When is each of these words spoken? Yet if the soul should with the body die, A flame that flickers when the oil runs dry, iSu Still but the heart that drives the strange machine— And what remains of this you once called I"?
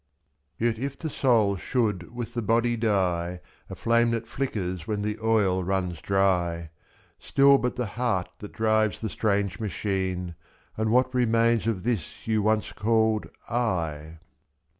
Yet 0.57 0.79
if 0.79 0.97
the 0.97 1.11
soul 1.11 1.57
should 1.57 2.11
with 2.11 2.33
the 2.33 2.41
body 2.41 2.75
die, 2.75 3.39
A 3.69 3.75
flame 3.75 4.09
that 4.09 4.25
flickers 4.27 4.87
when 4.87 5.03
the 5.03 5.19
oil 5.21 5.63
runs 5.63 6.01
dry, 6.01 6.71
iSu 6.71 7.23
Still 7.23 7.57
but 7.59 7.75
the 7.75 7.85
heart 7.85 8.27
that 8.39 8.51
drives 8.53 8.99
the 8.99 9.09
strange 9.09 9.59
machine— 9.59 10.33
And 10.75 10.89
what 10.89 11.13
remains 11.13 11.67
of 11.67 11.83
this 11.83 12.25
you 12.25 12.41
once 12.41 12.71
called 12.73 13.27
I"? 13.47 14.17